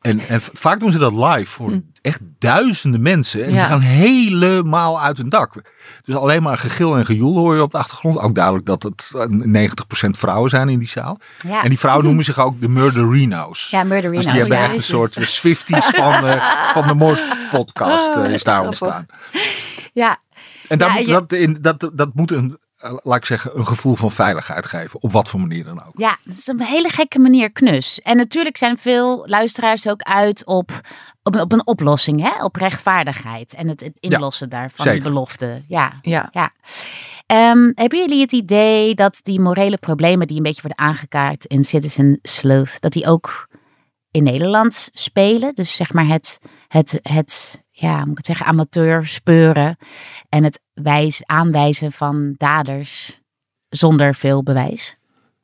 [0.00, 3.42] En, en vaak doen ze dat live voor echt duizenden mensen.
[3.44, 3.54] En Hm.
[3.54, 3.60] Ja.
[3.60, 5.62] die gaan helemaal uit hun dak.
[6.04, 8.18] Dus alleen maar gegil en gejoel hoor je op de achtergrond.
[8.18, 11.18] Ook duidelijk dat het eh, 90% vrouwen zijn in die zaal.
[11.46, 11.62] Ja.
[11.62, 13.70] En die vrouwen noemen zich ook de Murderino's.
[13.70, 14.24] Ja, Murderino's.
[14.24, 14.64] Dus die hebben Ja.
[14.64, 16.12] echt een soort Swifties van,
[16.72, 19.06] van de moordpodcast Oh, eh, is daar ontstaan.
[19.92, 20.18] Ja.
[20.70, 23.58] En dat, Ja, moet, je- dat, in, dat, dat moet een, eh, laat ik zeggen,
[23.58, 25.02] een gevoel van veiligheid geven.
[25.02, 25.92] Op wat voor manier dan ook.
[25.94, 28.00] Ja, dat is een hele gekke manier knus.
[28.00, 30.80] En natuurlijk zijn veel luisteraars ook uit op,
[31.22, 32.44] op, op een oplossing, hè?
[32.44, 33.54] op rechtvaardigheid.
[33.54, 35.10] En het, het inlossen daarvan, die zeker.
[35.10, 35.62] belofte.
[35.68, 36.28] Ja, ja.
[36.32, 36.52] ja.
[37.26, 41.64] Ehm, hebben jullie het idee dat die morele problemen die een beetje worden aangekaart in
[41.64, 43.48] Citizen Sleuth, dat die ook
[44.10, 45.54] in Nederland spelen?
[45.54, 49.76] Dus zeg maar het, het, het ja, moet ik het zeggen, amateur speuren
[50.28, 53.20] en het wijs, aanwijzen van daders
[53.68, 54.96] zonder veel bewijs?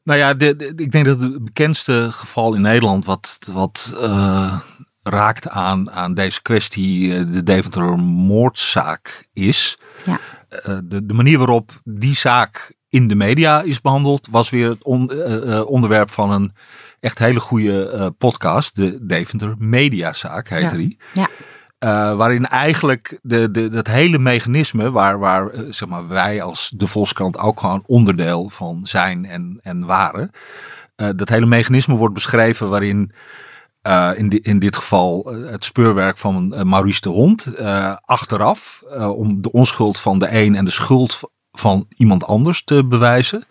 [0.03, 4.61] Nou ja, de, de- ik denk dat het bekendste geval in Nederland wat, wat eh,
[5.03, 9.79] raakt aan, aan deze kwestie eh, de Deventer moordzaak is.
[10.05, 10.21] Ja.
[10.49, 14.85] Eh, de, de manier waarop die zaak in de media is behandeld was weer het
[14.85, 15.13] on-
[15.67, 16.53] onderwerp van een
[17.01, 18.75] echt hele goede podcast.
[18.77, 20.77] De Deventer Mediazaak heette Ja.
[20.77, 20.99] die.
[21.13, 21.29] Ja.
[21.79, 26.73] Eh, waarin eigenlijk de, de, dat hele mechanisme, waar, waar eh, zeg maar, wij als
[26.77, 30.31] de Volkskrant ook gewoon onderdeel van zijn en, en waren.
[30.97, 33.13] eh, dat hele mechanisme wordt beschreven waarin
[34.17, 37.47] in, in dit geval het speurwerk van Maurice de Hond
[38.05, 41.21] achteraf om de onschuld van de een en de schuld
[41.53, 43.45] van iemand anders te bewijzen.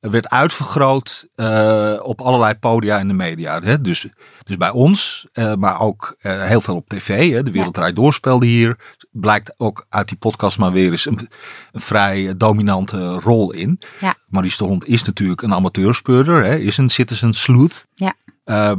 [0.00, 3.60] Werd uitvergroot eh, op allerlei podia in de media.
[3.62, 3.80] Hè?
[3.80, 4.06] Dus,
[4.42, 7.32] dus bij ons, eh, maar ook eh, heel veel op tv.
[7.32, 7.42] Hè?
[7.42, 8.96] De Wereld Draait Door speelde hier.
[9.10, 11.28] Blijkt ook uit die podcast maar weer eens een,
[11.72, 13.80] een vrij dominante rol in.
[14.00, 14.14] Ja.
[14.28, 16.44] Maurice de Hond is natuurlijk een amateurspeurder.
[16.44, 16.56] Hè?
[16.56, 17.86] Is een citizen sleuth.
[17.94, 18.14] Ja.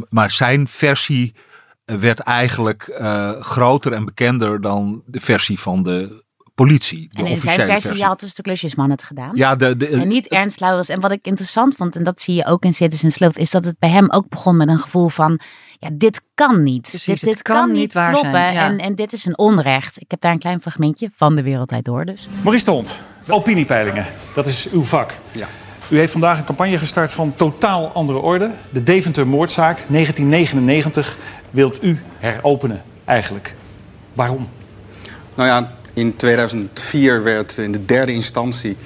[0.10, 1.34] Maar zijn versie
[1.86, 2.99] werd eigenlijk
[3.39, 6.23] groter en bekender dan de versie van de
[6.65, 7.10] politie.
[7.12, 9.32] De En in zijn officiële versie, had dus de klusjesman het gedaan.
[9.36, 10.89] Ja, de, de, en niet Ernst Laurens.
[10.89, 13.65] En wat ik interessant vond, en dat zie je ook in Citizen Sleuth, is dat
[13.65, 15.39] het bij hem ook begon met een gevoel van,
[15.80, 16.82] ja, dit kan niet.
[16.82, 18.32] Precies, dit, dit kan kan, niet waar kloppen.
[18.32, 18.65] zijn, ja.
[18.65, 20.02] En, en dit is een onrecht.
[20.02, 22.28] Ik heb daar een klein fragmentje van de Wereldtijd door dus.
[22.43, 25.17] Maurice de Hond, opiniepeilingen, dat is uw vak.
[25.32, 25.47] Ja.
[25.89, 28.52] U heeft vandaag een campagne gestart van totaal andere orde.
[28.69, 31.17] De Deventer moordzaak, 1999,
[31.50, 33.56] wilt u heropenen eigenlijk.
[34.13, 34.50] Waarom?
[35.36, 38.77] Nou ja, in 2004 werd in de derde instantie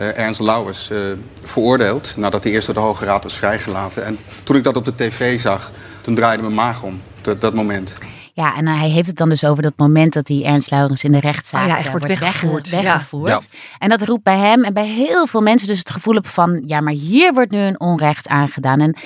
[0.00, 0.98] uh, Ernst Lauwers uh,
[1.42, 2.14] veroordeeld...
[2.16, 4.04] nadat hij eerst door de Hoge Raad was vrijgelaten.
[4.04, 5.70] En toen ik dat op de tv zag,
[6.00, 7.98] toen draaide mijn maag om, dat, dat moment.
[8.34, 11.12] Ja, en hij heeft het dan dus over dat moment dat die Ernst Laurens in
[11.12, 12.70] de rechtszaak Oh ja, echt eh, wordt weggevoerd.
[12.70, 13.28] wegge- weggevoerd.
[13.28, 13.40] Ja.
[13.78, 16.62] En dat roept bij hem en bij heel veel mensen dus het gevoel op van,
[16.66, 18.80] ja, maar hier wordt nu een onrecht aangedaan.
[18.80, 18.96] En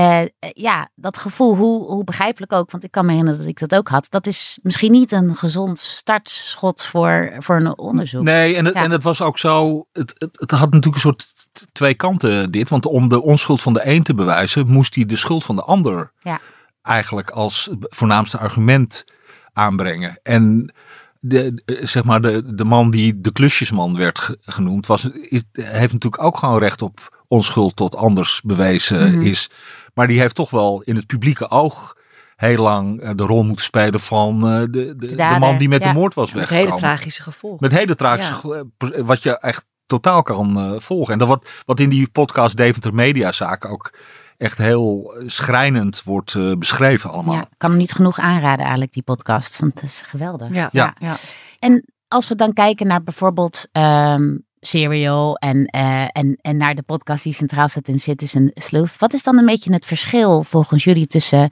[0.00, 3.48] eh, eh, ja, dat gevoel, hoe, hoe begrijpelijk ook, want ik kan me herinneren dat
[3.48, 4.06] ik dat ook had.
[4.10, 8.22] Dat is misschien niet een gezond startschot voor, voor een onderzoek.
[8.22, 8.82] Nee, en het, Ja.
[8.82, 9.86] en het was ook zo.
[9.92, 11.26] Het, het, het had natuurlijk een soort
[11.72, 12.68] twee kanten dit.
[12.68, 15.62] Want om de onschuld van de een te bewijzen, moest hij de schuld van de
[15.62, 16.40] ander Ja.
[16.82, 19.04] eigenlijk als voornaamste argument
[19.52, 20.20] aanbrengen.
[20.22, 20.72] En
[21.20, 25.08] de, de- zeg maar de, de man die de klusjesman werd ge- genoemd, was,
[25.52, 29.20] heeft natuurlijk ook gewoon recht op onschuld tot anders bewezen Mhm.
[29.26, 29.50] is.
[29.94, 31.96] Maar die heeft toch wel in het publieke oog
[32.36, 35.68] heel lang eh, de rol moeten spelen van eh, de, de, de, dader, man die
[35.68, 35.88] met ja.
[35.92, 36.68] de moord was Met weggekomen.
[36.68, 37.58] hele tragische gevolgen.
[37.60, 38.62] Met hele tragische, Ja.
[38.76, 41.12] pre- wat je echt totaal kan eh, volgen.
[41.12, 43.92] En dat wat, wat in die podcast Deventer Mediazaak ook
[44.36, 47.34] echt heel eh, schrijnend wordt eh, beschreven allemaal.
[47.34, 50.54] Ja, ik kan hem niet genoeg aanraden eigenlijk, die podcast, want het is geweldig.
[50.54, 50.94] Ja, Ja.
[50.98, 51.16] ja.
[51.58, 56.82] En als we dan kijken naar bijvoorbeeld ehm, Serial en, eh, en, en naar de
[56.82, 58.98] podcast die centraal staat in Citizen Sleuth.
[58.98, 61.50] Wat is dan een beetje het verschil volgens jullie tussen,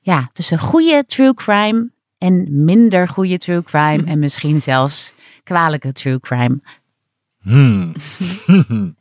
[0.00, 5.12] ja, tussen goede true crime en minder goede true crime en misschien zelfs
[5.44, 6.58] kwalijke true crime?
[7.40, 7.92] Hmm.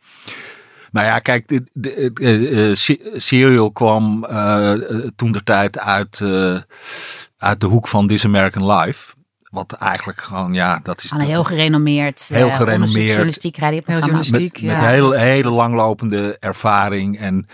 [0.92, 2.76] nou ja, kijk, de, de, uh,
[3.20, 4.26] Serial kwam
[5.16, 6.22] toen de tijd uit,
[7.38, 9.18] uit de hoek van This American Life.
[9.50, 11.12] Wat eigenlijk gewoon, ja, dat is...
[11.12, 14.06] Een heel gerenommeerd, heel gerenommeerd journalistiek radioprogramma.
[14.06, 14.82] journalistiek, met, ja.
[14.82, 17.48] met hele, hele langlopende ervaring en...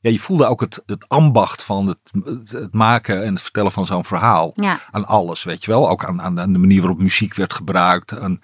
[0.00, 3.72] Ja, je voelde ook het, het ambacht van het, het, het maken en het vertellen
[3.72, 4.52] van zo'n verhaal.
[4.54, 4.80] Ja.
[4.90, 5.88] Aan alles, weet je wel.
[5.88, 8.18] Ook aan, aan, aan de manier waarop muziek werd gebruikt.
[8.18, 8.40] Aan,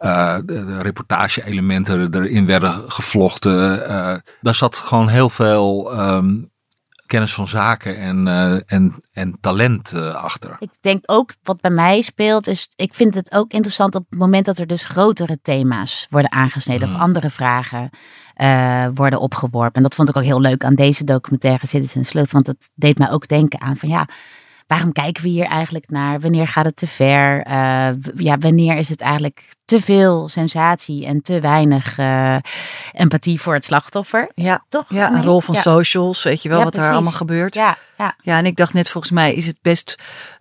[0.00, 3.78] uh, de, de reportage-elementen erin werden gevlochten.
[3.78, 6.50] Uh, daar zat gewoon heel veel um,
[7.06, 10.56] kennis van zaken en, uh, en, en talent achter.
[10.58, 14.18] Ik denk ook wat bij mij speelt, is ik vind het ook interessant op het
[14.18, 16.94] moment dat er dus grotere thema's worden aangesneden Mm.
[16.94, 17.90] of andere vragen
[18.94, 19.74] worden opgeworpen.
[19.74, 22.98] En dat vond ik ook heel leuk aan deze documentaire Citizen Sleuth, want het deed
[22.98, 24.08] mij ook denken aan van ja,
[24.66, 26.20] waarom kijken we hier eigenlijk naar?
[26.20, 27.46] Wanneer gaat het te ver?
[27.46, 32.36] Uh, ja, wanneer is het eigenlijk te veel sensatie en te weinig uh,
[32.92, 34.30] empathie voor het slachtoffer?
[34.34, 34.84] Ja, toch?
[34.88, 35.60] Ja, een rol van ja.
[35.60, 36.88] socials, weet je wel, ja, wat precies.
[36.88, 37.54] daar allemaal gebeurt.
[37.54, 38.16] Ja, ja.
[38.22, 39.94] ja, en ik dacht net, volgens mij is het best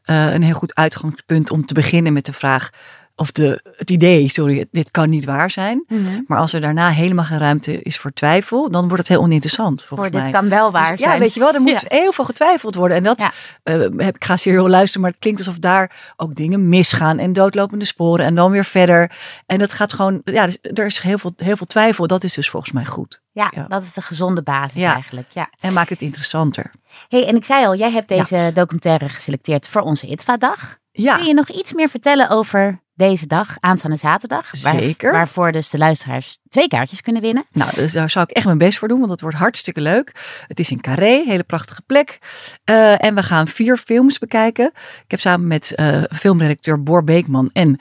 [0.05, 2.69] uh, een heel goed uitgangspunt om te beginnen met de vraag.
[3.17, 5.83] Of de, het idee, sorry, dit kan niet waar zijn.
[5.87, 6.23] Mm -hmm.
[6.27, 9.83] Maar als er daarna helemaal geen ruimte is voor twijfel, dan wordt het heel oninteressant.
[9.83, 10.23] Volgens voor mij.
[10.23, 11.13] dit kan wel waar dus, zijn.
[11.13, 11.97] Ja, weet je wel, er moet ja.
[11.97, 12.97] heel veel getwijfeld worden.
[12.97, 13.31] En dat ja.
[13.63, 17.33] uh, heb ik ga serieel luisteren, maar het klinkt alsof daar ook dingen misgaan en
[17.33, 19.11] doodlopende sporen en dan weer verder.
[19.45, 22.07] En dat gaat gewoon, ja, dus, er is heel veel, heel veel twijfel.
[22.07, 23.21] Dat is dus volgens mij goed.
[23.31, 23.65] Ja, ja.
[23.67, 25.27] dat is de gezonde basis eigenlijk.
[25.29, 25.49] Ja.
[25.59, 26.71] En maakt het interessanter.
[27.07, 30.77] hey, en ik zei al, jij hebt deze documentaire geselecteerd voor onze ITVA-dag.
[30.91, 31.15] Ja.
[31.15, 34.49] Kun je nog iets meer vertellen over deze dag, aanstaande zaterdag?
[34.51, 35.11] Zeker.
[35.11, 37.45] Waar, waarvoor dus de luisteraars twee kaartjes kunnen winnen.
[37.51, 40.11] Nou, dus daar zou ik echt mijn best voor doen, want het wordt hartstikke leuk.
[40.47, 42.19] Het is in Carré, hele prachtige plek.
[42.65, 44.71] Uh, en we gaan vier films bekijken.
[44.75, 47.79] Ik heb samen met uh, filmredacteur Bor Beekman en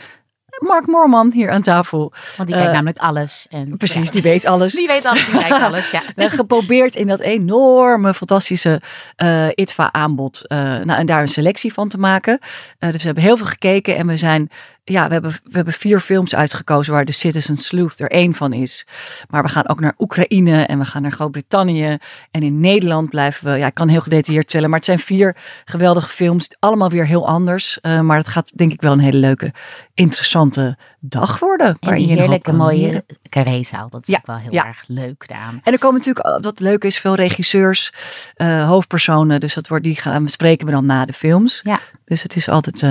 [0.59, 2.13] Mark Moorman hier aan tafel.
[2.37, 3.47] Want die kijkt uh, namelijk alles.
[3.51, 4.11] En, precies, ja.
[4.11, 4.73] die weet alles.
[4.85, 6.03] Die weet alles, die kijkt alles, ja.
[6.17, 8.81] geprobeerd in dat enorme, fantastische
[9.23, 12.39] uh, ITVA-aanbod, uh, nou, en daar een selectie van te maken.
[12.79, 14.51] dus we hebben heel veel gekeken en we zijn,
[14.85, 18.53] ja, we hebben, we hebben vier films uitgekozen waar de Citizen Sleuth er één van
[18.53, 18.87] is.
[19.29, 21.97] Maar we gaan ook naar Oekraïne en we gaan naar Groot-Brittannië.
[22.31, 25.37] En in Nederland blijven we, ja, ik kan heel gedetailleerd vertellen, maar het zijn vier
[25.65, 26.49] geweldige films.
[26.59, 27.79] Allemaal weer heel anders.
[27.83, 29.53] maar het gaat denk ik wel een hele leuke,
[29.95, 30.77] interessante
[31.09, 31.77] dag worden.
[31.81, 33.89] En die heerlijke mooie carrézaal.
[33.89, 34.67] Dat is ja, ook wel heel ja.
[34.67, 35.61] erg leuk daaraan.
[35.63, 37.93] En er komen natuurlijk, wat leuk is, veel regisseurs,
[38.37, 39.41] uh, hoofdpersonen.
[39.41, 41.61] Dus dat wordt, die gaan, spreken we dan na de films.
[41.63, 41.81] Ja.
[42.05, 42.91] Dus het is altijd uh,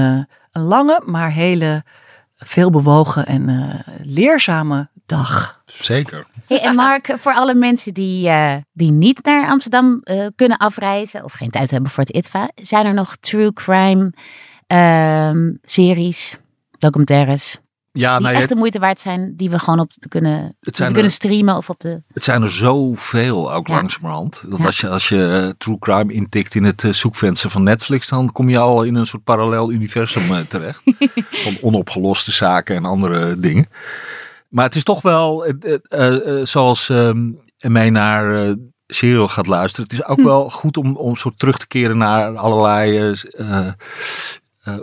[0.51, 1.83] een lange, maar hele
[2.35, 5.61] veelbewogen en uh, leerzame dag.
[5.65, 6.25] Zeker.
[6.47, 11.23] Hey, en Mark, voor alle mensen die, uh, die niet naar Amsterdam uh, kunnen afreizen
[11.23, 14.13] of geen tijd hebben voor het ITVA, zijn er nog true crime
[14.67, 16.37] uh, series,
[16.79, 17.57] documentaires?
[17.95, 20.75] Ja, die nou, echt de moeite waard zijn, die we gewoon op te kunnen, het
[20.91, 22.01] kunnen streamen of op de.
[22.13, 23.73] Het zijn er zoveel ook Ja.
[23.75, 24.43] langzamerhand.
[24.49, 24.65] Dat Ja.
[24.65, 28.31] als je, als je eh, true crime intikt in het eh, zoekvenster van Netflix, dan
[28.31, 30.81] kom je al in een soort parallel universum eh, terecht.
[31.43, 33.67] van onopgeloste zaken en andere dingen.
[34.49, 35.53] Maar het is toch wel,
[36.43, 38.53] zoals ehm mij naar eh,
[38.87, 39.83] serial gaat luisteren.
[39.89, 40.23] Het is ook Hm.
[40.23, 43.13] wel goed om, om zo terug te keren naar allerlei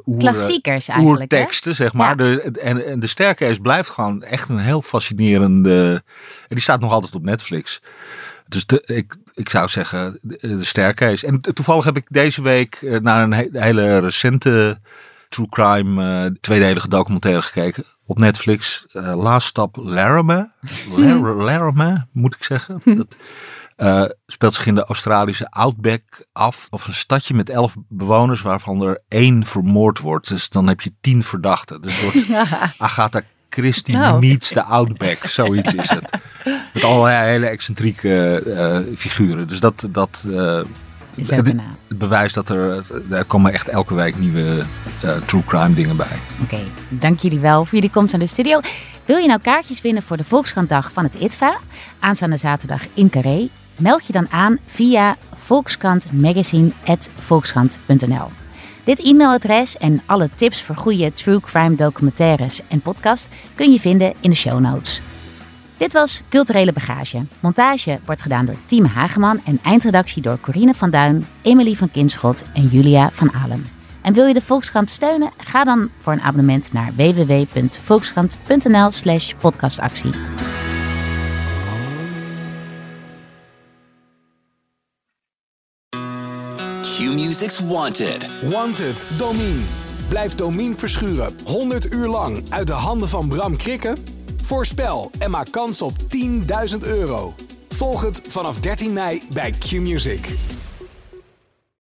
[0.07, 1.39] oer- Klassiekers eigenlijk, hè?
[1.39, 2.09] Oerteksten, zeg maar.
[2.09, 2.15] Ja.
[2.15, 6.03] De, en, en de Sterkeis blijft gewoon echt een heel fascinerende...
[6.41, 7.81] En die staat nog altijd op Netflix.
[8.49, 11.25] Dus de, ik, ik zou zeggen, de, de Sterkeis.
[11.25, 14.79] En to- toevallig heb ik deze week eh, naar een he- hele recente
[15.29, 17.85] true crime eh, tweedelige documentaire gekeken.
[18.07, 18.87] Op Netflix.
[18.93, 20.51] eh Last Stop Laramie.
[20.97, 22.81] Lar- Laramie, moet ik zeggen.
[22.97, 23.17] Dat
[23.81, 26.67] eh, speelt zich in de Australische Outback af.
[26.71, 30.29] Of een stadje met elf bewoners waarvan er één vermoord wordt.
[30.29, 31.81] Dus dan heb je tien verdachten.
[31.81, 32.41] Dus een soort
[32.79, 34.21] Agatha Christie Nou.
[34.21, 35.25] meets de Outback.
[35.25, 36.11] Zoiets is het.
[36.75, 39.49] Met allerlei hele excentrieke eh, figuren.
[39.49, 39.89] Dus dat...
[39.91, 41.55] dat ook het,
[41.89, 42.85] bewijst dat er...
[43.11, 44.63] Er komen echt elke week nieuwe
[45.27, 46.19] true crime dingen bij.
[46.43, 48.61] Oké, dank jullie wel voor jullie komst naar de studio.
[49.05, 51.59] Wil je nou kaartjes winnen voor de Volkskrantdag van het ITVA?
[51.99, 53.49] Aanstaande zaterdag in Carré.
[53.81, 58.29] Meld je dan aan via volkskrantmagazine.volkskrant.nl
[58.85, 64.15] Dit e-mailadres en alle tips voor goede true crime documentaires en podcast kun je vinden
[64.21, 65.01] in de show notes.
[65.77, 67.27] Dit was Culturele Bagage.
[67.41, 72.45] Montage wordt gedaan door Team Hageman en eindredactie door Corine van Duin, Emily van Kinschot
[72.55, 73.67] en Julia van Alem.
[74.01, 75.31] En wil je de Volkskrant steunen?
[75.37, 78.91] Ga dan voor een abonnement naar www.volkskrant.nl
[87.41, 88.31] Wanted.
[88.43, 89.05] Wanted.
[90.09, 93.97] Blijf Domine verschuren 100 uur lang uit de handen van Bram Krikken?
[94.43, 95.93] Voorspel en maak kans op
[96.73, 97.35] 10.000 euro.
[97.69, 100.29] Volg het vanaf 13 mei bij Q-Music.